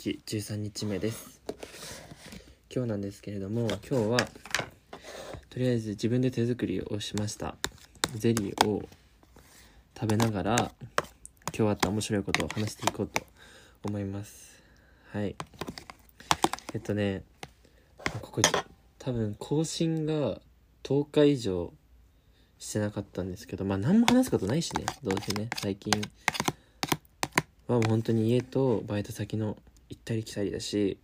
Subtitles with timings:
[0.00, 1.42] 13日目です。
[2.74, 4.18] 今日なんですけれども今日は
[5.50, 7.54] とりあえず自分で手作りをしました。
[8.14, 8.88] ゼリーを
[9.94, 10.72] 食べながら
[11.54, 13.26] 今日あった面白いことを話していこうと
[13.84, 14.62] 思います。
[15.12, 15.36] はい。
[16.72, 17.22] えっとね
[18.22, 18.42] ここ
[18.98, 20.40] 多分更新が
[20.82, 21.74] 10日以上
[22.58, 25.92] してなかったんですけどまあ何も話すことないしねどうせね最近。
[27.66, 29.58] はもう本当に家とバイト先の
[29.90, 30.98] 行ったり来たりだし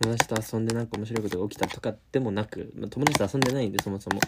[0.00, 4.20] 友達と遊んでなんか面白いことが起きたとかでもなく、まあ、友達と遊んでないんでそもそも。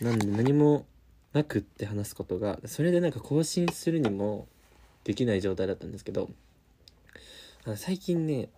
[0.00, 0.86] なんで何も
[1.34, 4.48] なくって話すことがそれでなんか更新するにも
[5.04, 6.30] できない状態だったんですけど
[7.76, 8.48] 最近ね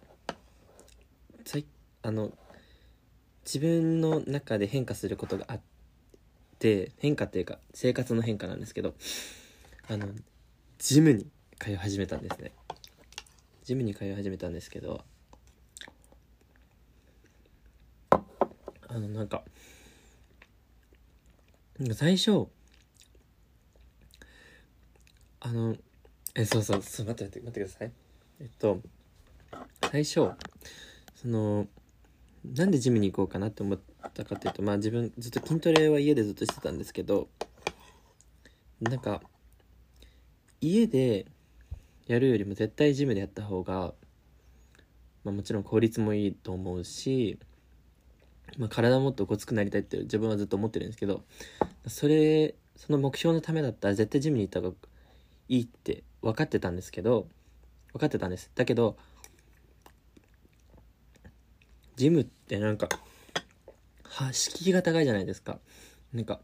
[2.03, 2.33] あの
[3.45, 5.61] 自分の中で変化することがあっ
[6.59, 8.95] て変化っていうか生活の変化なんですけど
[9.89, 10.09] あの
[10.79, 11.27] ジムに
[11.61, 12.53] 通い始めたんですね。
[13.65, 15.05] ジムに通い始めたんですけど
[18.11, 19.43] あのなんか
[21.95, 22.47] 最初
[25.41, 25.77] あの
[26.35, 27.93] えそうそうそう待って待って待ってください。
[28.41, 28.81] えっと
[29.91, 30.31] 最初
[31.17, 31.67] その
[32.45, 33.79] なんでジムに行こうかなって思っ
[34.15, 37.29] たかっていうとまあ自分ずっと筋トレは家でずっとしてたんですけど
[38.81, 39.23] なんか
[40.61, 41.27] 家で
[42.07, 43.95] やるよりも絶対ジムでやった方が、
[45.25, 47.39] まあ、もちろん効率もいいと思うし、
[48.59, 51.23] まあ、体もっとごつくなりたいって自分はずっと思ってるんですけど
[51.87, 54.77] それその目標のためだったら絶対ジムに行った方が
[55.49, 57.27] いいって分かってたんですけど
[57.93, 58.51] 分かってたんです。
[58.55, 58.97] だけど
[61.97, 62.89] ジムってなんか
[64.05, 65.59] は敷居が高いじゃないですか。
[66.13, 66.41] なんか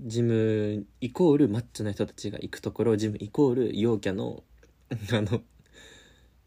[0.00, 4.42] ジムイコールマッチョな人たちが行くところジムイコール陽キャの
[4.90, 5.40] あの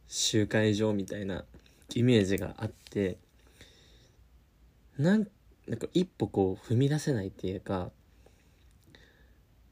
[0.07, 1.45] 集会場みたいな
[1.93, 3.17] イメージがあって
[4.97, 5.27] なん
[5.67, 7.89] なんか一歩こう踏み出せないっていうか、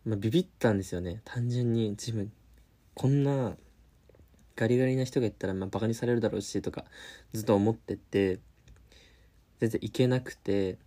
[0.06, 1.22] まあ、ビビったんですよね。
[1.24, 2.32] 単純にジム
[2.96, 3.56] こんな
[4.56, 6.86] ガリガリな人が言ったらまあバカにされるだろうしとか
[7.32, 8.40] ずっと思ってて
[9.60, 10.78] 全然行けなくて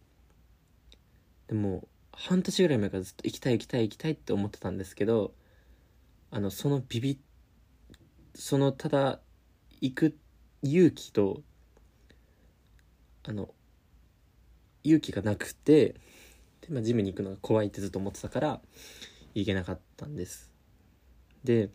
[1.48, 1.86] でも
[2.18, 5.34] 半年ぐらい前からずっと行きたい行きたい行きたいって思ってたんですけど
[6.30, 7.20] あのそのビビ
[8.34, 9.20] そのただ
[9.80, 10.16] 行く
[10.62, 11.42] 勇気と
[13.28, 13.50] あの
[14.82, 15.94] 勇気がなくて
[16.62, 18.60] で、まあ、ジムに行くのが怖いってずっと思ってたから
[19.34, 20.50] 行けなかったんです。
[21.44, 21.70] で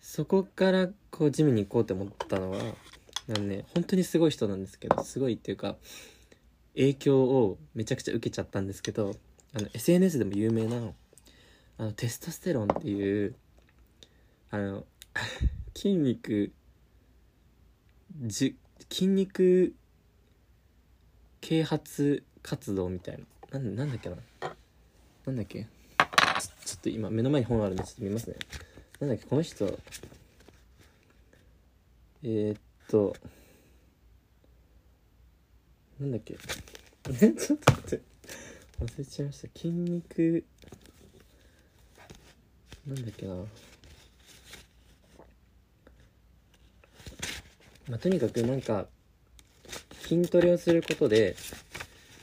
[0.00, 2.58] そこからこうジムに行こうって思ったのは
[3.26, 5.76] なんね本当にすごい人なんですけどすごいっていうか
[6.78, 9.16] 影響をめちゃくちゃ受けちゃったんですけど
[9.54, 10.76] あの SNS でも有名な
[11.78, 13.34] あのテストステロンっていう
[14.50, 14.84] あの
[15.74, 16.52] 筋肉
[18.22, 18.56] じ
[18.90, 19.74] 筋肉
[21.40, 23.18] 啓発活動みたい
[23.52, 23.58] な。
[23.58, 24.16] なんなんだっけな。
[25.26, 25.66] なんだっけ。
[26.64, 28.36] ちょっと今目の前に本あるんでちょっと見ますね。
[29.00, 29.66] なんだっけこの人。
[32.22, 33.14] えー、っと
[36.00, 36.36] なんだっけ？
[37.10, 38.00] えちょっと待って。
[38.80, 39.48] 忘れちゃいました。
[39.58, 40.44] 筋肉。
[42.86, 43.34] なんだっけな。
[47.88, 48.86] まあとにかくなんか
[50.02, 51.34] 筋トレをすることで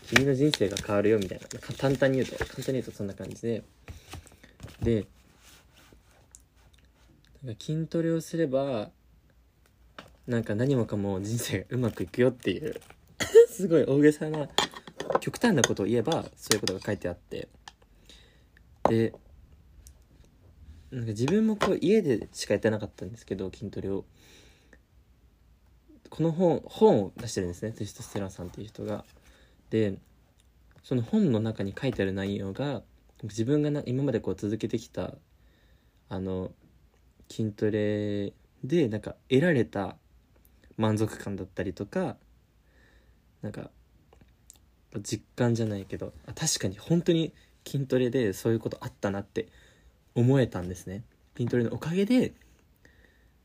[0.08, 1.48] 君の人生が変わるよみたいな。
[1.78, 3.64] 簡単に言うと簡単に言うとそんな感じで。
[4.82, 5.06] で
[7.60, 8.92] 筋トレをすれば
[10.26, 12.80] なんか何もかも人生がうまくいくよっていう。
[13.56, 14.50] すごい大げさな
[15.22, 17.48] 極端なことを言えばそういうことが書いてあって。
[18.90, 19.14] で
[20.92, 24.06] なんか自分もこう家でしかやってなかったんですけど筋トレを。
[26.10, 27.72] この本本を出してるんですね。
[27.72, 29.06] テストステランさんっていう人が。
[29.70, 29.98] で
[30.84, 32.84] その本の中に書いてある内容が
[33.24, 35.16] 自分がな今までこう続けてきた
[36.10, 36.52] あの
[37.30, 38.34] 筋トレ
[38.64, 39.96] でなんか得られた
[40.78, 42.18] 満足感だったりとか
[43.46, 43.70] なんか
[45.02, 47.32] 実感じゃないけど確かに本当に
[47.64, 49.50] 筋トレでそういうことあったなって
[50.16, 51.04] 思えたんですね。
[51.38, 52.34] 筋トレのおかげで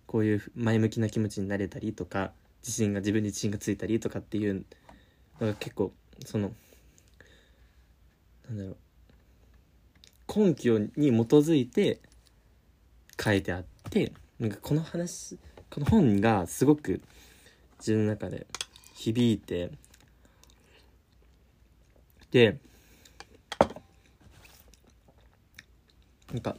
[0.06, 2.32] こういう前向きな気持ちになれたりとか
[2.62, 4.64] 自信が自分に自信がついたりとかっていう
[5.38, 5.92] のが結構
[6.24, 6.52] その
[8.48, 8.76] なんだろう
[10.34, 11.02] 根拠に基
[11.34, 12.00] づいて
[13.22, 15.38] 書いてあってなんかこの話
[15.68, 17.02] この本がすごく
[17.80, 18.46] 自分の中で
[19.00, 19.70] 響いて
[22.30, 22.58] で
[26.32, 26.56] なんか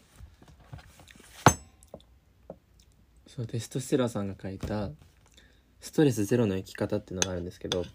[3.28, 4.90] そうテストステラさんが書いた
[5.80, 7.86] 「ストレスゼロの生き方」っていうのがあるんですけど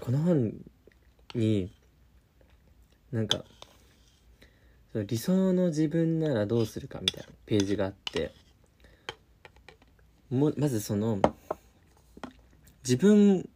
[0.00, 0.52] この本
[1.34, 1.72] に
[3.12, 3.44] なんか
[4.94, 8.32] 理想の自分ならどうするかみたいなページがあって
[10.30, 11.20] もまずその
[12.82, 13.48] 自分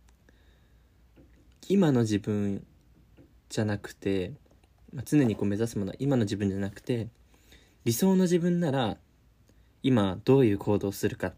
[1.68, 2.64] 今の自分
[3.54, 4.32] じゃなくて、
[4.92, 7.06] まあ、常にこう目指すものは今の自分じゃなくて
[7.84, 8.96] 理想の自分なら
[9.84, 11.34] 今どういう行動をするかっ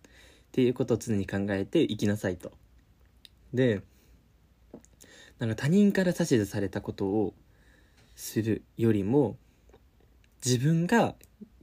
[0.50, 2.52] ていうことを常に考えて生きなさいと。
[3.52, 3.82] で
[5.38, 7.34] なんか他人から指図されたことを
[8.14, 9.36] するよりも
[10.42, 11.14] 自分が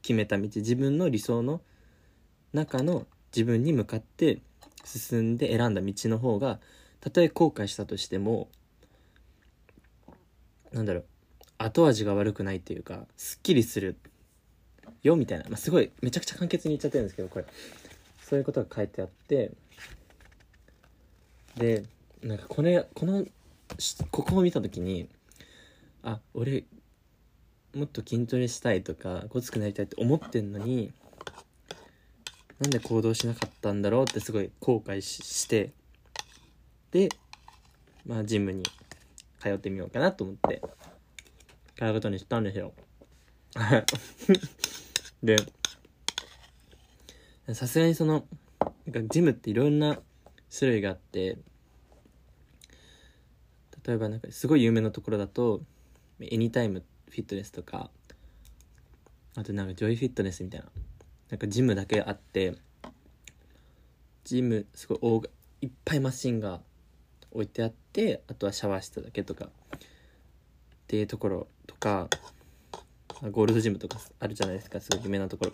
[0.03, 1.61] 決めた道自分の理想の
[2.53, 4.41] 中の自分に向かって
[4.85, 6.59] 進んで選んだ道の方が
[6.99, 8.49] たとえ後悔したとしても
[10.73, 11.05] なんだろう。
[11.57, 13.95] 後味が悪くないというかすっきりする
[15.03, 17.45] よみたいな、まあ、すごいめちゃくちゃ簡潔に言っちゃってるんですけどこれ。
[18.21, 19.51] そういうことが書いてあって。
[21.55, 21.83] で
[22.23, 23.25] なんかこれこの
[24.09, 25.07] ここを見た時に
[26.01, 26.63] あ俺
[27.75, 30.91] もっと筋トレしたいとかごつくなりたいって思ってんのに
[32.59, 35.71] なんで行動しなかったんだろうってすごい後悔して。
[36.91, 37.09] で
[38.05, 38.63] まあジムに
[39.43, 40.61] 通ってみようかなと思って
[41.75, 42.73] 通うことにしたんですよ。
[45.21, 45.35] で
[47.53, 48.25] さすがにその
[48.61, 49.99] なんかジムっていろんな
[50.57, 51.37] 種類があって
[53.85, 55.61] 例えばなんかすごい有名なところだと
[56.21, 57.91] エニタイムフィットネスとか
[59.35, 60.67] あとなんかジョイフィットネスみたいな
[61.31, 62.55] なんかジムだけあって
[64.23, 65.23] ジムすごい大
[65.61, 66.61] いっぱいマシンが
[67.33, 69.79] 置いてあってあとはシャワー室だけとかっ
[70.87, 72.07] ていうところとか
[73.31, 75.51] ゴールドジムとかあるじゃないですかすごい有名なところ。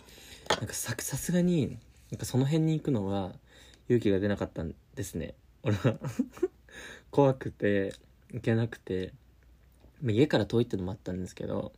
[0.57, 1.77] なんかさすがに
[2.11, 3.33] なんかその辺に行くのは
[3.87, 5.35] 勇気が出なかったんですね。
[5.63, 5.99] 俺は。
[7.11, 7.93] 怖くて
[8.31, 9.13] 行けなくて。
[10.07, 11.73] 家から遠いってのもあったんですけど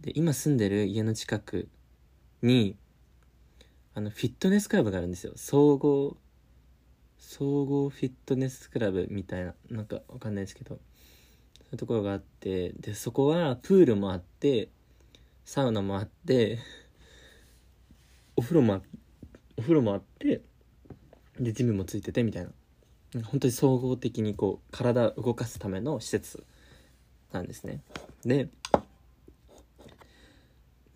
[0.00, 1.68] で今住んでる家の近く
[2.42, 2.76] に
[3.94, 5.32] あのフィットネスクラブがあるんですよ。
[5.36, 6.16] 総合
[7.18, 10.78] 総合フィットネスクラブみたいななんかわかんないですけどそう
[11.72, 14.68] いうところがあってでそこはプールもあって
[15.44, 16.58] サウナもあって
[18.36, 18.82] お風呂も
[19.56, 20.40] お風呂もあって
[21.38, 22.50] でジムもついててみたいな。
[23.24, 26.44] 本当に総合的にこう体を動かすための施設
[27.32, 27.80] なんですね。
[28.24, 28.48] で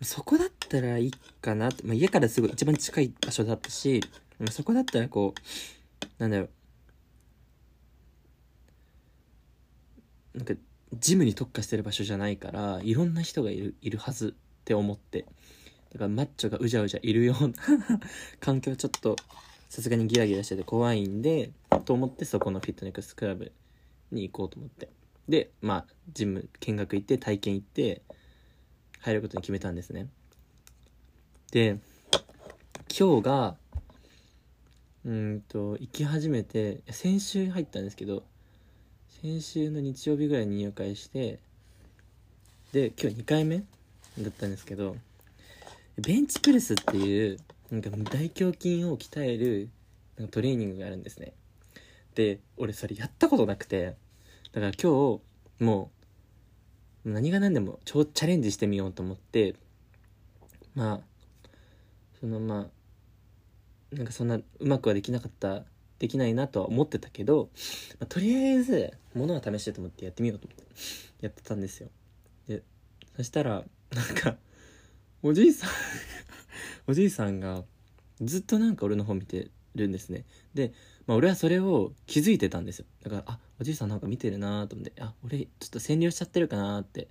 [0.01, 1.11] そこだったらいい
[1.41, 4.03] かなって、まあ、家からすぐ一番近い場所だったし
[4.51, 5.39] そこだったらこう
[6.17, 6.45] なんだろ
[10.35, 10.37] う。
[10.37, 10.53] なんか
[10.93, 15.25] ジムに特化してる場所じゃないからいろんな人がいるいるはずって思って。
[15.93, 17.53] だからマッチョがうじゃうじゃいるような
[18.39, 19.15] 環境ちょっと
[19.69, 21.51] さすがにギラギラしてて怖いんで
[21.85, 23.51] と思ってそこのフィットネスクラブ
[24.11, 24.89] に行こうと思って。
[25.29, 28.01] でまあジム見学行って体験行って
[28.99, 30.07] 入ることに決めたんですね。
[31.51, 31.79] で
[32.97, 33.57] 今日が
[35.05, 38.23] うんと行き始めて先週入ったんですけど
[39.21, 41.39] 先週の日曜日ぐらいに入会して
[42.71, 43.63] で今日2回目だ
[44.29, 44.95] ったんですけど
[45.97, 47.37] ベンチプレスっていう
[47.69, 49.69] なんか大胸筋を鍛える
[50.17, 51.33] なんかトレーニングがあるんですね。
[52.15, 53.95] で俺それやったことなくて
[54.53, 55.19] だから今
[55.59, 55.91] 日も
[57.05, 59.55] う何が何でも超チャレンジしてみようと思って
[60.75, 60.99] まあ
[62.19, 62.67] そのまあ
[63.93, 65.63] なんかそんなうまくはできなかった
[65.99, 67.49] できないなとは思ってたけど、
[67.99, 70.63] まあ、とりあえず物は試してと思ってやってみようと思って
[71.21, 71.89] やってたんですよ。
[72.47, 72.63] で
[73.15, 74.35] そしたらなんか
[75.21, 75.69] おじいさん
[76.87, 77.63] おじいさんが
[78.21, 80.25] ずっとなんか俺の方見てるんですね。
[80.53, 80.73] で
[81.05, 82.85] まあ、俺はそれを気づいてたんですよ。
[83.03, 87.07] だからあおじいさんなんか見てるなと思ってあ俺ちょっと占領しちゃってるかなって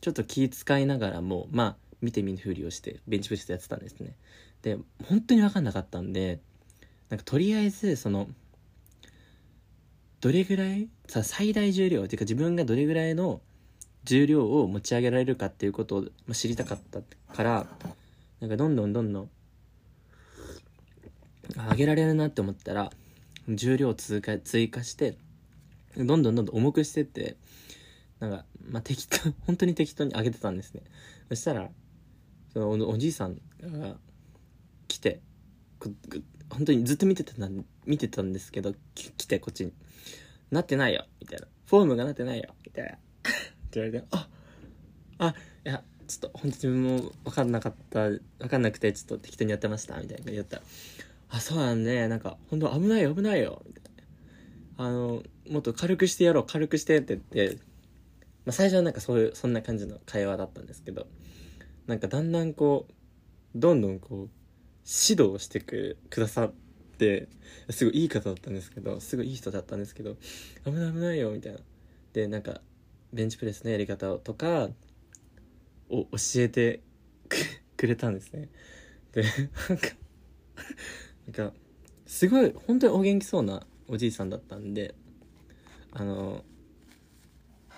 [0.00, 4.14] ちょっと気遣いながらもまあ見て見ぬふりをしてベンチプレスやってたんですね。
[4.64, 6.40] で本当に分かんなかったんで
[7.10, 8.28] なんかとりあえずその
[10.22, 13.42] どれぐらいさ最大重量っていうか自分がどれぐらいの
[14.04, 17.00] 重量を持ち上げられるかっていうことを知りたかった
[17.34, 17.66] から
[18.40, 19.30] なんかどんどんどんどん
[21.70, 22.90] 上げられるなって思ったら
[23.46, 25.18] 重量を追加追加して
[25.94, 27.36] どんどんどんどん重くしてって
[28.18, 30.80] なんかまあ適当本当に適当に上げてたんですね。
[31.28, 31.68] そしたら
[32.54, 33.96] そのおじいさんが
[34.94, 35.20] 来て
[36.50, 37.32] 本当にずっと見てた
[37.84, 39.72] 見てたんですけど来てこっちに
[40.52, 42.92] 「なってないよ」みたいな「フォームがなってないよ」みたいな。
[42.92, 44.28] って言われて「あ
[45.18, 45.34] あ
[45.66, 50.00] いやちょっと本当自分も分かんなかった分かんなくてちょっと適当にやってました。
[50.00, 50.62] みたいな言ったら
[51.30, 52.06] 「あそうなんね。
[52.06, 54.04] なんか本当危ないよ危ないよ」みたいな
[54.78, 57.56] 「あのもっと軽くしてやろう軽くして」って言って、
[58.44, 61.08] まあ、最初はなんかそういうそんな感じの会話だったんですけど
[61.88, 64.43] なんかだんだんこうどんどんこう
[64.84, 66.52] 指導してくくださっ
[66.98, 67.28] て
[67.70, 70.16] すごいいい方だったんですけどすごいいい人だったんですけど
[70.64, 71.58] 危ない危ないよみたいな。
[72.12, 72.60] でなんか
[73.12, 74.68] ベンチプレスのやり方とか
[75.88, 76.80] を教えて
[77.76, 78.48] くれたんですね。
[79.12, 79.22] で
[79.68, 79.88] なんか
[81.26, 81.54] なんか
[82.06, 84.94] すごい本当にお元気そうなおじいさんだったんで
[85.92, 86.44] あの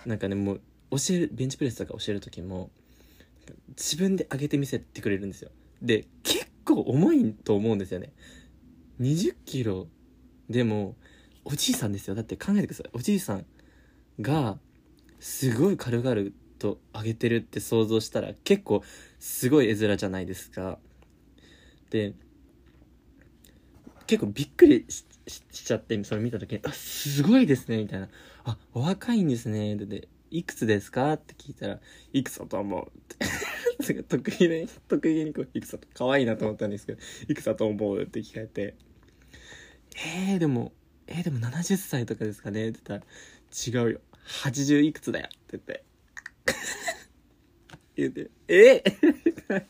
[0.05, 0.61] なんかねもう
[0.91, 2.71] 教えるベンチプレスとか教える時も
[3.69, 5.51] 自分で上げてみせてくれるんですよ。
[5.83, 8.13] で結構重いと思うんですよね。
[9.01, 9.89] 20キロ
[10.51, 10.97] でも
[11.45, 12.15] おじいさんですよ。
[12.15, 12.91] だって考えてください。
[12.93, 13.47] おじいさん
[14.21, 14.59] が
[15.21, 18.83] すごい軽々と上げてるって想像したら結構
[19.19, 20.79] すごい絵面じゃないですか。
[21.91, 22.15] で
[24.07, 25.05] 結構びっくりし
[25.51, 28.09] ちゃってそれ見た時に「あすごいですね」みたいな
[28.45, 31.81] 「あお若いんですね」でで「いくつですか?」って聞いたら
[32.13, 33.27] 「いくつだと思う」って。
[33.76, 38.75] 得意で得意げにこう「いくつだと可愛いなと思ったんですけど「いくつだと思う?」って聞かれて
[40.26, 40.73] 「えー、でも
[41.06, 44.00] えー、でも70歳とかですかね?」って言ったら「違うよ。
[44.26, 45.85] 80いくつだよ」って言って。
[47.97, 49.64] 言って「えー、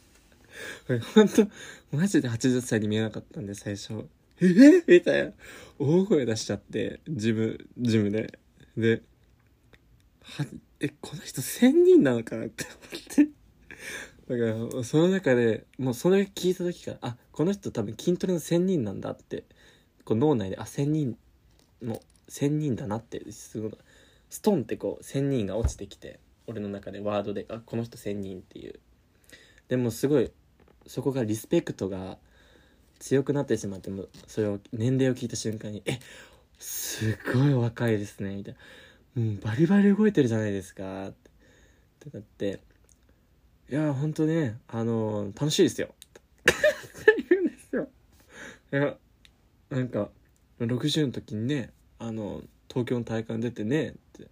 [1.14, 4.06] 本当マジで80歳に見えなかったんで最初
[4.40, 5.32] 「えー、みたいな。
[5.78, 8.38] 大声出しちゃってジムジムで。
[8.76, 9.02] で
[10.22, 10.44] は
[10.80, 12.74] えこの人1000人なのかなって思
[13.24, 13.35] って。
[14.28, 14.42] だか
[14.76, 19.44] らその中でもうそれ聞いた時からあこの人多分筋トレの仙人なんだって
[20.04, 21.16] こう脳内であ仙人
[21.82, 23.72] も1000人だなってすごい
[24.28, 26.18] ストンってこう仙人が落ちてきて
[26.48, 28.80] 俺の中でワードであこの人仙人っていう。
[29.68, 30.30] でもすごい
[30.86, 32.18] そこがリスペクトが
[33.00, 35.98] 強くなってしまってもそれを年齢を聞いた瞬間に「え
[36.58, 38.60] すごい若いですね」みたいな
[39.18, 41.14] 「うんバリバリ動いてるじゃないですか」っ
[42.00, 42.60] てなって
[43.68, 46.60] 「いや本当ねあの楽しいですよ」って
[47.28, 47.88] 言うんですよ。
[48.72, 48.96] いや
[49.70, 50.08] なんか
[50.60, 54.28] 60の時にねあの東京の大会に出てねって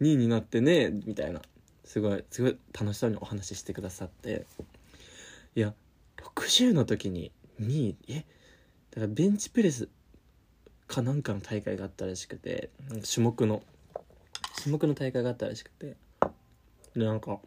[0.00, 1.42] 2位になってねみたいな
[1.84, 4.46] すごいすごい楽しそうにお話ししてくださって。
[5.54, 5.74] いや
[6.36, 8.14] 60の時に2位え？
[8.14, 9.88] だからベンチプレス
[10.86, 12.70] かなんかの大会があったらしくて
[13.12, 13.62] 種目の
[14.62, 15.96] 種目の大会があったらしくて。
[16.94, 17.38] でなんか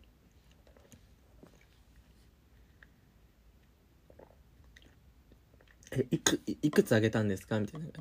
[6.00, 7.60] えいくいくつ上げたんですか？
[7.60, 7.92] みたいない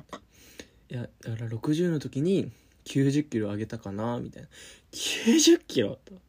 [0.93, 2.51] やだから60の時に
[2.85, 4.19] 90キロ上げたかな？
[4.19, 4.49] みたいな。
[4.91, 5.99] 90キロ？
[6.05, 6.13] と。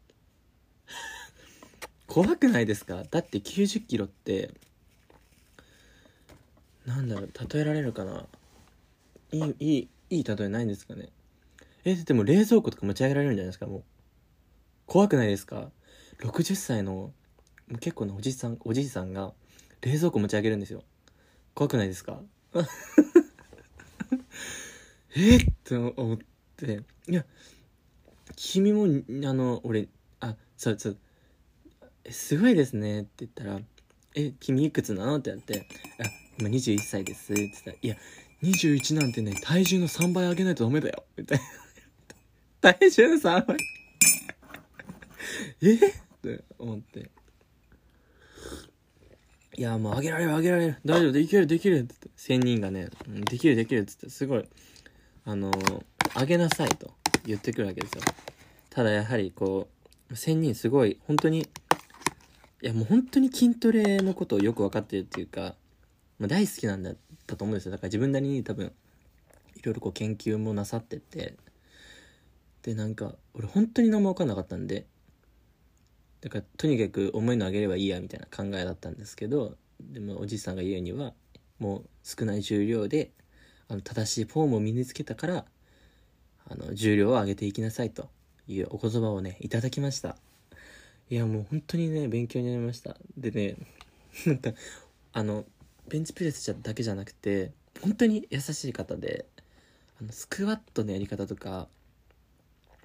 [2.06, 3.04] 怖くないですか？
[3.10, 4.50] だって90キロって
[6.86, 8.26] なんだろう例えられるかな？
[9.32, 11.08] いいいいいい例えないんですかね？
[11.84, 13.66] えでも冷蔵庫とか持ち上げられるんじゃないですか？
[13.66, 13.82] もう。
[14.86, 15.70] 怖くないですか
[16.18, 17.12] ？60歳の
[17.78, 19.32] 結構なおじさんおじいさんが
[19.80, 20.82] 冷蔵庫持ち上げるんですよ。
[21.54, 22.20] 怖くないですか？
[25.16, 25.36] え？
[25.36, 26.18] って思っ
[26.56, 26.82] て。
[27.08, 27.24] いや
[28.36, 29.88] 君もあの俺
[30.20, 30.98] あそうそう。
[32.10, 33.60] すごいですねって言ったら
[34.16, 35.66] 「え君いくつなの?」ってなって
[36.00, 36.04] 「あ
[36.38, 37.96] 今21歳です」って言ったら「いや
[38.42, 41.44] 21なんてね体重の3倍上げないとダメだよ」みたいな。
[42.74, 43.56] 体重の3倍。
[45.62, 45.74] え？
[45.74, 45.78] っ
[46.22, 47.10] て思って。
[49.60, 50.76] いやもう上げられる上げられる。
[50.86, 51.80] 大丈夫できるできる。
[51.80, 51.94] って
[52.26, 52.44] 言って。
[52.46, 52.88] 1000人がね、
[53.30, 53.80] できるできる。
[53.80, 54.08] っつって。
[54.08, 54.48] すごい。
[55.26, 55.84] あのー、
[56.18, 56.94] 上げなさいと
[57.26, 58.00] 言ってくるわけですよ。
[58.70, 59.68] ただやはりこ
[60.10, 60.98] う1000人すごい。
[61.06, 61.46] 本当にい
[62.62, 65.56] やもう本当に筋トレのことをよく分かってるっていうか、
[66.18, 67.72] まあ、大好きなんだったと思うんですよ。
[67.72, 68.72] だから自分なりに多分
[69.56, 71.34] いろいろこう研究もなさってて。
[72.62, 74.86] でなんか俺本当に何も分かんなかったんで
[76.20, 81.14] だからとにかく重いの上げればいいやみたいな考えだったんですけどでもおじいさんが言うには
[81.58, 83.10] もう少ない重量で
[83.68, 85.44] あの正しいフォームを身につけたから
[86.48, 88.08] あの重量を上げていきなさいと
[88.48, 90.16] いうお言葉をねいただきました。
[91.08, 92.96] いやもう本当にね勉強になりました。
[93.16, 93.56] でね
[94.26, 94.52] なんか
[95.12, 95.44] あの
[95.88, 99.26] ベンチプレスだけじゃなくて本当に優しい方で
[100.00, 101.68] あのスクワットのやり方とか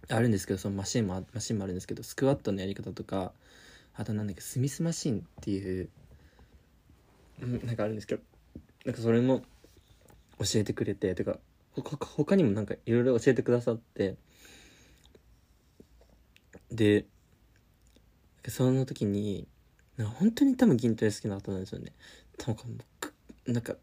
[0.09, 3.31] あるんですけどそのマシンもマシンもあるんですけどスクワットのやり方とか
[3.95, 5.89] あとなんだっけスミスマシンっていう
[7.41, 8.21] うんなんかあるんですけど
[8.85, 9.41] なんかそれも
[10.39, 11.39] 教えてくれててか
[11.71, 14.15] 他他にもなんかいろいろ教えてくださって
[16.71, 17.05] で
[18.47, 19.47] その時に
[19.97, 21.93] なんか本当に多分筋トレ好きな方なんですよね。
[22.37, 22.77] 多分
[23.47, 23.75] なんか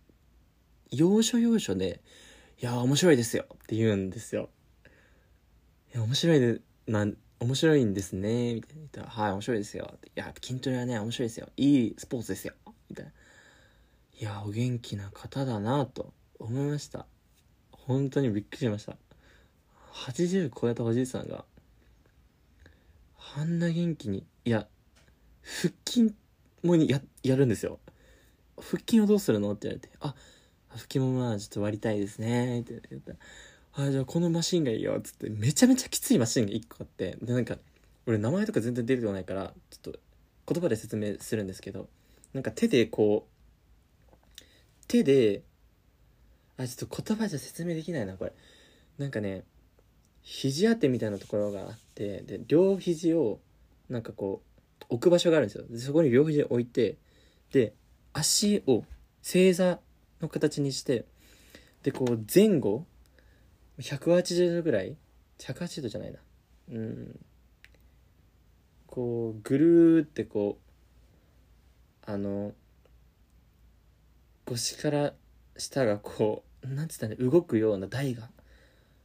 [0.90, 2.00] 要所要所で
[2.60, 4.50] 「いや面白いですよ」って言うんですよ。
[5.94, 8.80] いや面白いでなん面白いんですねみたいな。
[8.80, 11.48] 言ったら「はい面白いですよ」いや筋トレはね面白いですよ。
[11.56, 12.54] いいスポーツですよ」
[12.88, 13.12] みたいな。
[14.18, 17.06] いやお元気な方だなと思いました。
[17.72, 18.96] 本当にびっくりしました。
[19.92, 21.44] 80超えたおじいさんが
[23.36, 24.66] あんな元気にいや
[25.42, 26.14] 腹筋
[26.62, 27.80] もややるんですよ。
[28.56, 29.52] 腹筋をどうするの？
[29.52, 30.14] って言われてあ
[30.68, 33.12] 腹筋もまあちょっと割りたいですねって言った
[33.74, 35.30] あじゃあこのマシンがいいよっつって。
[35.30, 37.16] めちゃめちゃきついマシンが1個あって。
[37.22, 37.56] でなんか
[38.06, 39.98] 俺名前とか全然出てこないからちょっと
[40.52, 41.88] 言葉で説明するんですけど。
[42.32, 44.42] なんか手でこう
[44.88, 45.42] 手で
[46.56, 48.32] あちょっと言葉じゃ説明できないなこれ。
[48.98, 49.44] なんかね
[50.22, 53.40] 肘当てみたいなところがあってで両肘を
[53.88, 54.42] なんかこ
[54.80, 55.64] う置く場所があるんですよ。
[55.68, 56.96] でそこに両肘置いて
[57.52, 57.74] で
[58.12, 58.84] 足を
[59.22, 59.78] 正座
[60.20, 61.04] の形にして
[61.82, 62.86] でこう前後
[63.82, 64.96] 180度ぐらい
[65.38, 66.18] ？180度じゃないな。
[66.70, 67.20] うん。
[68.86, 70.58] こうぐるーってこ
[72.06, 72.52] うあの
[74.44, 75.14] 腰から
[75.56, 78.28] 下がこうなんつったら動くような台が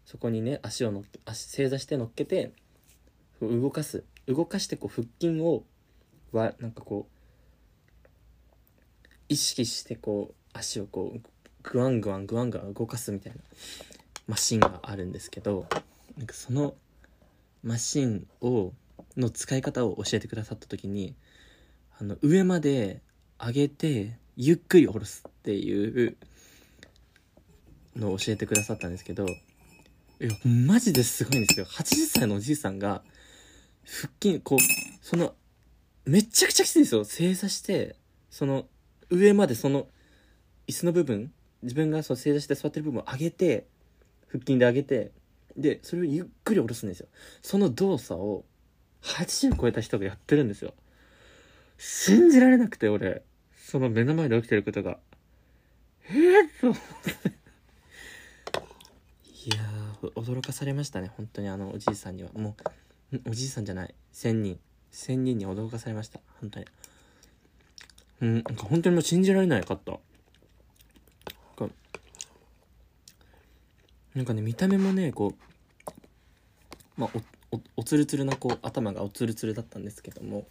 [0.05, 2.51] そこにね足を乗っ足正座して乗っけて
[3.41, 4.03] 動かす。
[4.27, 5.63] 動かしてこう腹筋を
[6.34, 7.17] わなんかこう
[9.29, 11.22] 意識してこう足をこう
[11.63, 13.39] グワングワングワングワン動かすみたいな。
[14.27, 15.65] マシンがあるんですけど
[16.17, 16.75] なんかその
[17.63, 18.74] マシンを
[19.15, 21.15] の使い方を教えてくださった時に
[22.00, 23.01] あの上まで
[23.39, 26.17] 上げてゆっくり下ろすっていう
[27.96, 31.65] のを教えてくださったんですけどいやマジですごいんですよ。
[31.65, 33.04] 80歳のおじいさんが
[33.86, 34.60] 腹筋こう
[35.01, 35.34] その
[36.06, 37.04] めちゃくちゃきついんですよ。
[37.04, 37.95] 正座して
[38.30, 38.65] その
[39.10, 39.88] 上までその
[40.67, 43.67] 椅子の部分自分がその正座して座ってる部分を上げて
[44.27, 45.11] 腹筋で上げて
[45.57, 47.07] でそれをゆっくり下ろすんですよ。
[47.41, 48.45] その動作を
[49.01, 50.73] 80超えた人がやってるんですよ。
[51.77, 53.23] 信じられなくて俺。
[53.55, 54.97] その目の前で起きてることが。
[56.09, 57.37] えー、と思って
[59.45, 61.11] いやー驚かされましたね。
[61.17, 62.29] 本当にあのおじいさんには。
[62.33, 62.55] も
[63.11, 63.95] うおじいさんじゃない。
[64.13, 64.59] 1000人。
[64.91, 66.19] 1000人に驚かされました。
[66.39, 66.65] 本当に。
[68.21, 69.99] うんなんか本当にもう信じられないかった。
[74.17, 77.19] なんかね見た目もねこうまあ
[77.51, 80.47] おおつるつるなこう頭がおつるつるだったんですけども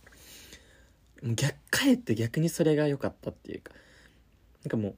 [1.22, 3.72] 逆かえって逆にそれが良かったっていうか
[4.62, 4.94] なんかも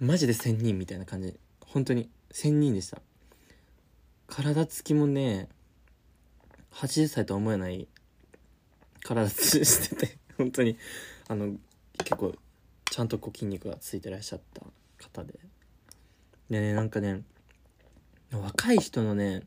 [0.00, 1.36] うマジで1000人みたいな感じ。
[1.60, 3.00] 本当に1000人でした。
[4.26, 5.48] 体つきもね
[6.72, 7.86] 80歳とは思えない
[9.04, 10.76] 体つきしてて 本当に
[11.28, 11.56] あの
[11.98, 12.34] 結構
[12.90, 14.62] ちゃんとこう筋肉がついてらっしゃった
[14.98, 15.38] 方で。
[16.48, 17.22] でねなんかね
[18.38, 19.42] 若い人のね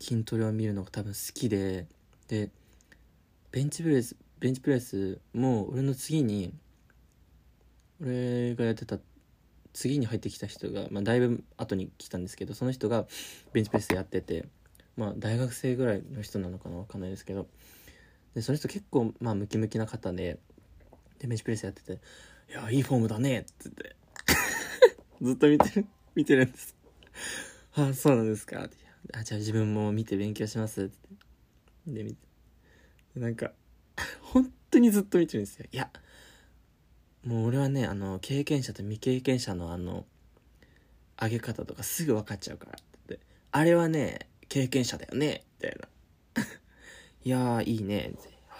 [0.00, 1.86] 筋トレを見るのが多分好きで
[2.28, 2.50] で
[3.50, 6.52] ベンチプレスベンチプレスも俺の次に
[8.00, 8.98] 俺がやってた
[9.72, 13.06] 次に入ってきた人が、まあ、だいぶ後に来たんですけどその人が
[13.52, 14.46] ベンチプレスやってて
[14.96, 17.46] まあ大学生ぐらいの人なのかな分かんないですけど
[18.34, 20.38] でその人結構まあムキムキな方で
[21.18, 22.00] でベンチプレスやってて
[22.50, 23.96] 「いやいいフォームだね」っつって
[25.22, 26.74] ずっと見てる見てるんです。
[27.74, 28.68] あそうなんですか
[29.14, 30.92] あじゃあ自分も見て勉強しますって。
[31.86, 32.16] で見て。
[33.16, 33.52] なんか
[34.22, 35.66] 本当にずっと見てるんですよ。
[35.70, 35.90] いや
[37.24, 40.06] もう俺はねあの経験者と未経験者のあの
[41.20, 42.72] 上げ方とかすぐ分かっちゃうから。
[42.72, 45.44] ってあれはね経験者だよね。
[45.60, 45.76] みたい
[46.36, 46.42] な。
[47.24, 48.12] いやーいいね。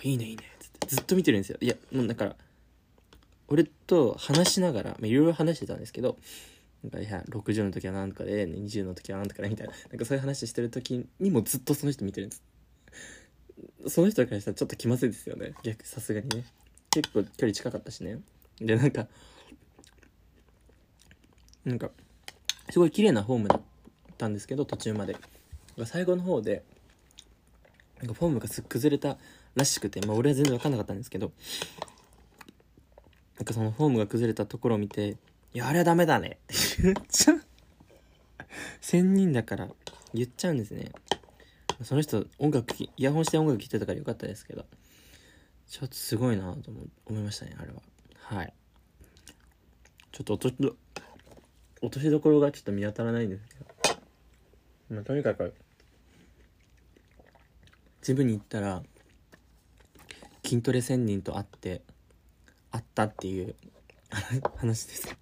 [0.02, 0.42] いいねいいね。
[0.42, 1.58] ってずっと見てるんですよ。
[1.60, 2.36] いやもうだから
[3.48, 6.16] 俺と話しながらいろいろ話してたんですけど
[6.82, 9.72] なんかいや60の時はなんとかで20の時はなんとかでみたいな。
[9.90, 12.42] なんかそういう話してる時にもずっとその人見てるんです。
[13.88, 15.54] その人からしたらちょっと気まずいですよね。
[15.62, 16.44] 逆さすがにね。
[16.90, 18.20] 結構距離近かったしね。
[18.60, 19.06] でなんか
[21.64, 21.90] なんか
[22.70, 23.60] すごい綺麗なフォームだっ
[24.18, 25.16] たんですけど途中まで。
[25.86, 26.64] 最後の方で
[28.00, 29.16] なんかフォームが崩れた
[29.54, 31.32] らしくてまあ俺は全然分かんなかったんですけど
[33.38, 35.16] なんかそのフォームが崩れたところを見て
[35.54, 37.42] いや、あれはダメだねって言っちゃう。
[38.80, 39.68] 千人だから
[40.14, 40.92] 言っちゃうんですね。
[41.82, 44.64] その人、音楽、イヤホンして音楽聴いてたからよかったですけど、
[45.68, 46.70] ちょっとすごいなと
[47.06, 47.82] 思いましたね、あれは。
[48.20, 48.54] はい。
[50.12, 50.76] ちょっと落としど、
[51.82, 53.66] 落としどころがちょっと見当たらないんですけど。
[54.90, 55.54] まあ、とにかく、
[58.00, 58.82] ジムに行ったら、
[60.44, 61.82] 筋トレ仙人と会って
[62.70, 63.54] 会ったっていう
[64.56, 65.21] 話です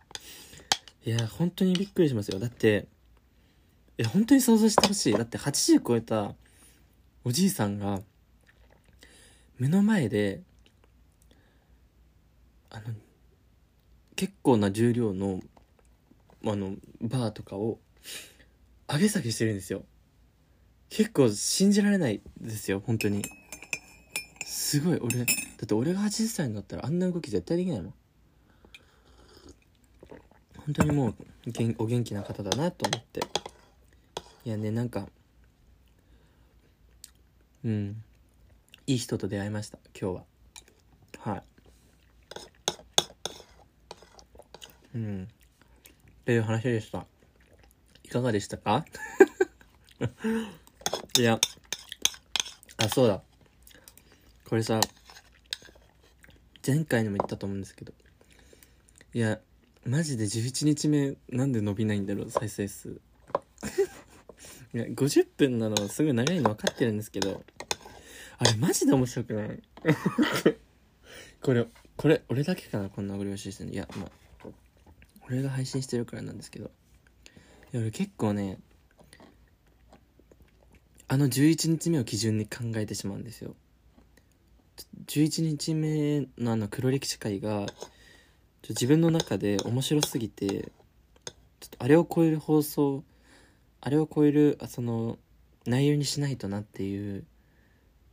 [1.04, 2.38] いや本当にびっくりしますよ。
[2.38, 2.86] だって
[3.98, 5.12] いや本当に想像してほしい。
[5.14, 6.34] だって80超えた
[7.24, 8.00] おじいさんが
[9.58, 10.42] 目の前で
[12.70, 12.82] あの
[14.14, 15.40] 結構な重量の
[16.44, 17.78] あのバーとかを
[18.88, 19.84] 上げ下げしてるんですよ。
[20.90, 23.22] 結構信じられないですよ本当に。
[24.44, 25.26] すごい俺だっ
[25.66, 27.94] て俺が80歳になったらあんな動き絶対できないもん。
[30.70, 33.20] 本当にもうげんお元気な方だなと思って。
[34.44, 35.08] いやねなんか
[37.64, 38.04] うん。
[38.86, 40.16] いい人と出会いました今日
[41.24, 41.32] は。
[41.32, 41.42] はい。
[44.94, 45.24] うん。
[45.24, 45.26] っ
[46.24, 47.04] ていう話でした。
[48.04, 48.84] いかがでしたか？
[51.18, 51.40] いや。
[52.76, 53.20] あそうだ。
[54.48, 54.78] これさ
[56.64, 57.92] 前回にも言ったと思うんですけど。
[59.12, 59.40] いや
[59.86, 62.30] マジで11日目なんで伸びないんだろう？
[62.30, 63.00] 再生数。
[64.72, 67.42] いや50分なのすごい長いの分かってるんですけど。
[68.38, 69.60] あれマジで面白くない？
[71.42, 71.66] これ
[71.96, 72.88] これ俺だけかな？
[72.88, 74.10] こんなご了承してるのいやまあ
[75.28, 76.70] 俺が配信してるからなんですけど。
[77.72, 78.58] いや俺結構ね
[81.08, 83.54] あの11日目を基準に考えてしまうんですよ。
[85.06, 87.66] 11日目のあの黒歴史会が
[88.68, 93.02] 自分の中で面白すぎてちょっとあれを超える放送
[93.80, 95.18] あれを超えるあその
[95.66, 97.24] 内容にしないとなっていう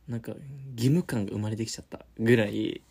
[0.08, 0.32] なんか
[0.74, 2.82] 義務感が生まれてきちゃったぐらい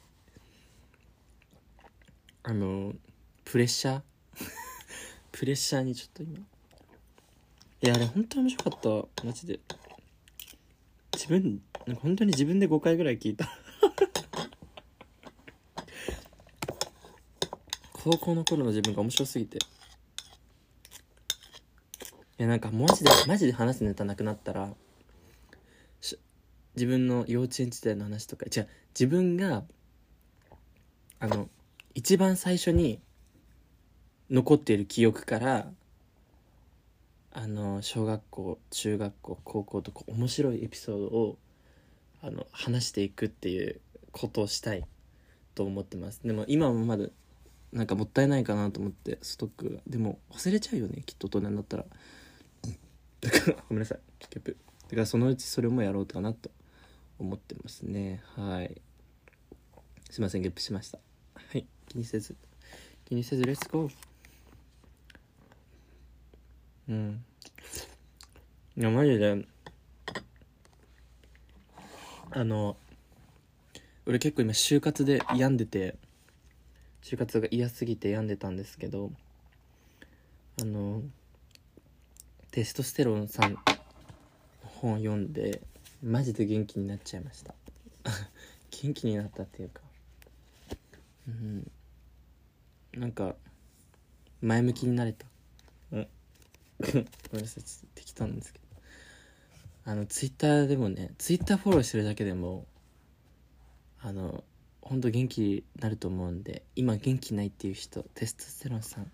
[2.43, 2.93] あの
[3.43, 4.01] プレッシャー？
[5.31, 6.37] プレッシャーにちょっと今。
[6.39, 9.25] いやあれ本当に面白かった。
[9.25, 9.59] マジで。
[11.13, 13.56] 自分なんか本当に自分で5回ぐらい聞いた。
[18.07, 19.57] 高校の頃の自分が面白すぎて。
[19.57, 19.61] い
[22.43, 24.69] やなんかマジでマジで話すネタなくなったら
[26.75, 28.67] 自分の幼稚園時代の話とか違う
[28.97, 29.63] 自分が
[31.19, 31.49] あの
[31.95, 33.01] 一番最初に
[34.29, 35.67] 残っている記憶から
[37.33, 41.37] あの小学校中学校高校とか面白いエピソードを
[42.21, 44.85] あの話していくっていうことをしたい
[45.55, 46.21] と思ってます。
[46.23, 47.07] でも今もまだ
[47.73, 49.79] なんかもったいないかなと思ってストックが。
[49.87, 51.85] でも忘れちゃうよねきっと大人になったら。
[53.19, 56.51] だからごめんなさいキャップだからそのうちそれもやろうかなと
[57.19, 58.21] 思ってますね。
[58.35, 58.81] はい。
[60.09, 60.99] すいませんゲップしました。
[61.33, 61.65] はい。
[61.89, 62.35] 気にせず。
[63.05, 63.93] 気にせずレッツゴー。
[66.89, 67.23] うん。
[68.77, 69.45] いやマジで。
[72.31, 72.77] あの
[74.05, 75.95] 俺結構今就活で病んでて。
[77.09, 79.11] 就活が嫌すぎて病んでたんですけど
[80.59, 81.01] あの
[82.51, 83.59] テストステロンさんの
[84.61, 85.61] 本読んで
[86.03, 87.55] マジで元気になっちゃいました。
[88.83, 89.81] 元気になったっていうか。
[91.29, 91.71] うん。
[92.93, 93.37] なんか
[94.41, 95.27] 前向きになれた。
[95.93, 96.07] うん
[96.83, 98.65] ごめんなさいちょっと適当なんですけど。
[99.85, 102.65] あのツイッターでもねツイッターフォローしてるだけでも
[104.01, 104.43] あの
[104.87, 109.11] 本当元気になると思うんで今元気ないっていう人テストステロンさん。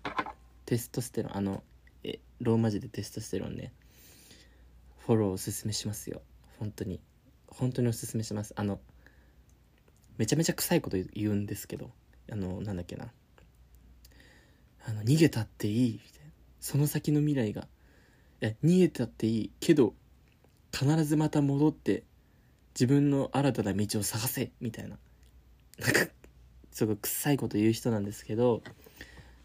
[0.66, 1.64] テストステロンあの
[2.04, 3.72] えローマ字でテストステロンね。
[5.00, 6.22] フォローおすすめしますよ。
[6.60, 7.00] 本当に。
[7.48, 8.54] 本当におすすめします。
[8.56, 8.80] あの
[10.16, 11.90] めちゃめちゃ臭いこと言うんですけど。
[12.30, 13.12] あのなんだっけな。
[14.86, 16.30] あの逃げたっていいみたいな。
[16.60, 17.66] その先の未来が。
[18.40, 19.94] いや逃げたっていいけど
[20.72, 22.04] 必ずまた戻って
[22.74, 24.98] 自分の新たな道を探せみたいな。
[25.78, 26.06] なんか
[26.70, 28.62] すごい臭いこと言う人なんですけど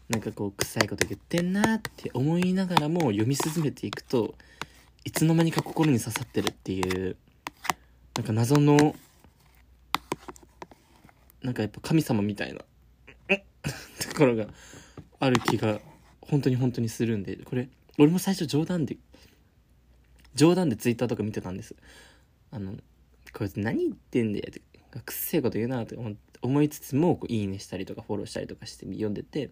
[0.08, 4.34] なんかこう臭いこと言ってんなって思いながらも読み進めていくと
[5.04, 7.16] いつの間にか心に刺さってるっていう
[8.16, 8.94] なんか謎の
[11.42, 12.60] なんかやっぱ神様みたいな
[14.10, 14.46] ところが
[15.20, 15.80] ある気が
[16.20, 18.96] 本当に本当にするんでこれ俺も最初冗談で
[20.34, 21.74] 冗談でツイッターとか見てたんです。
[22.50, 22.74] あの
[23.32, 24.60] こいつ何言ってんだよって
[24.98, 29.50] くっせえこと言うなって思思いつつもこういいねしたりとかフォローしたりとかして読んでて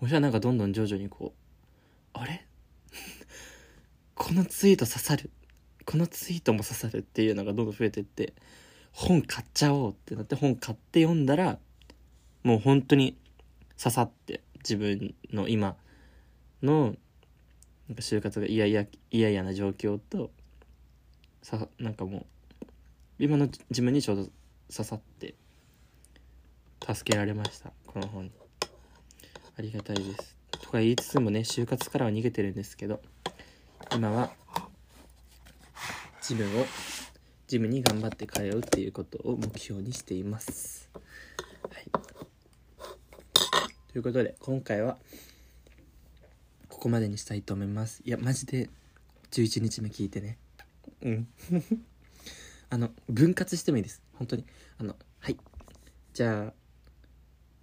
[0.00, 2.46] そしたらなんかどんどん徐々にこうあれ？
[4.14, 5.30] このツイート刺さる。
[5.84, 8.32] このツイートも刺さるっていうのがどんどん増えてって
[8.92, 11.58] 本買っちゃおうってなって本買って読んだら
[12.42, 13.16] もう本当に
[13.76, 15.76] 刺さって自分の今
[16.62, 16.94] の
[17.88, 20.30] なんか就活が嫌々嫌々な状況と
[21.42, 22.26] さなんかも
[22.60, 22.66] う
[23.18, 24.28] 今の自分にちょうど
[24.74, 25.34] 刺さって
[26.84, 27.72] 助けられました。
[27.86, 28.24] この本。
[28.24, 28.32] に
[29.56, 30.36] ありがたいです。
[30.50, 33.00] とか言いつつもね就活からは逃げてるんですけど
[33.94, 34.30] 今は
[36.22, 36.66] ジムを
[37.46, 40.90] ジムに頑張って通うっていうことを目標にしています。
[40.92, 41.90] はい。
[43.92, 44.96] ということで今回は
[46.68, 48.02] ここまでにしたいと思います。
[48.04, 48.68] いやマジで
[49.30, 50.38] 11日目聞いてね。
[51.02, 51.28] うん。
[52.70, 54.03] あの分割してもいいです。
[54.14, 54.46] 本当に。
[54.78, 55.38] あのはい。
[56.12, 56.54] じゃあ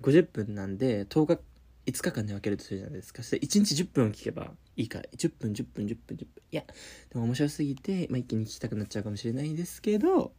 [0.01, 1.41] 50分なんで10日
[1.85, 3.23] 5日間で分けるとするじゃないですか。
[3.23, 6.27] そして1日10分を聞けばいいから10分10分10分10分。
[6.51, 6.63] いや
[7.09, 10.33] でも面白すぎて、まあ、一気に聞きたくなっちゃうかもしれないですけど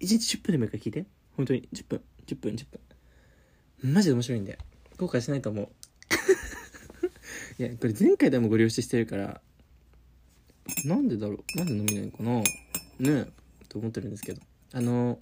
[0.00, 1.06] 1日10分でもいいから聞いて。
[1.36, 3.92] 本当に10分10分10分。
[3.94, 4.58] マジで面白いんで
[4.98, 5.68] 後悔しないと思う。
[7.58, 9.40] いやこれ前回でもご了承してるから
[10.84, 11.58] なんでだろう？
[11.58, 12.38] なんで飲めないのかな？
[12.40, 12.44] ね
[13.00, 13.32] え
[13.68, 14.42] と思ってるんですけど。
[14.72, 15.18] あの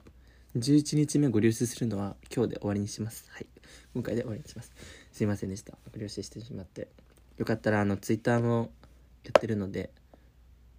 [0.56, 3.24] 11日目ご了承するのは今日で終わりにします。
[3.30, 3.46] はい。
[3.94, 4.72] 今回で終わりにします。
[5.12, 5.78] すいませんでした。
[5.92, 6.88] ご了承してしまって。
[7.38, 8.72] よかったらあのツイッターも
[9.22, 9.90] やってるので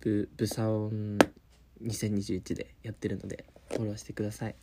[0.02, 1.18] ブブサオン
[1.82, 4.56] 2021でやってるのでフォローしてください。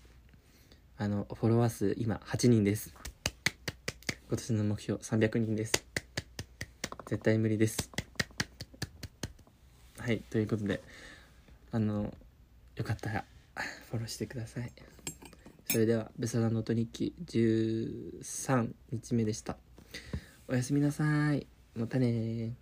[0.99, 2.94] あのフォロワー数今8人です。
[4.29, 5.73] 今年の目標300人です。
[7.07, 7.90] 絶対無理です。
[9.99, 10.18] はい。
[10.29, 10.83] ということで
[11.73, 12.12] あの
[12.77, 13.25] よかったら
[13.90, 14.71] フォローしてください。
[15.70, 19.59] それではブサダノート日記13日目でした。
[20.48, 21.46] おやすみなさい。
[21.76, 22.54] またね